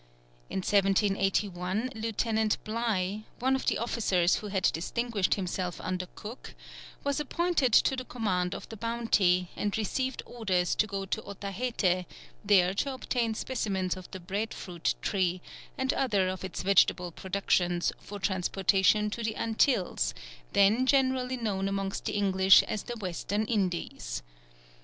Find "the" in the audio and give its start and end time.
3.67-3.77, 7.95-8.03, 8.69-8.77, 14.09-14.19, 19.21-19.35, 22.05-22.13, 22.81-22.97